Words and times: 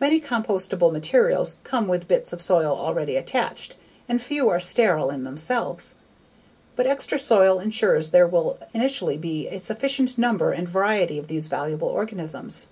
Many 0.00 0.20
compostable 0.20 0.90
materials 0.90 1.54
come 1.62 1.86
with 1.86 2.08
bits 2.08 2.32
of 2.32 2.42
soil 2.42 2.76
already 2.76 3.14
attached 3.14 3.76
and 4.08 4.20
few 4.20 4.48
are 4.48 4.58
sterile 4.58 5.10
in 5.10 5.22
themselves. 5.22 5.94
But 6.74 6.88
extra 6.88 7.20
soil 7.20 7.60
ensures 7.60 8.06
that 8.06 8.12
there 8.18 8.26
will 8.26 8.58
initially 8.74 9.16
be 9.16 9.46
a 9.46 9.58
sufficient 9.60 10.18
number 10.18 10.50
and 10.50 10.68
variety 10.68 11.20
of 11.20 11.28
these 11.28 11.46
valuable 11.46 11.86
organisms. 11.86 12.66